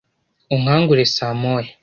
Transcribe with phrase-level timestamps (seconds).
[0.55, 1.71] Unkangure saa moya.